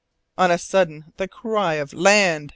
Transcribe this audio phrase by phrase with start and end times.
[0.35, 2.49] On a sudden the cry of "Land!"